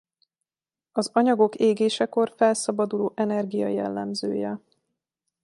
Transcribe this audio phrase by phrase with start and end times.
[0.91, 4.59] Az anyagok égésekor felszabaduló energia jellemzője.